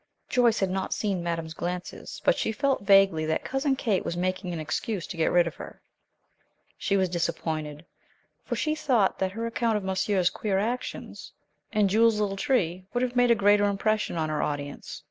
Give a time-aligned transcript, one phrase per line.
[0.29, 4.51] Joyce had not seen madame's glances, but she felt vaguely that Cousin Kate was making
[4.51, 5.79] an excuse to get rid of her.
[6.75, 7.85] She was disappointed,
[8.43, 11.33] for she thought that her account of monsieur's queer actions
[11.71, 14.99] and Jules's little tree would have made a greater impression on her audience.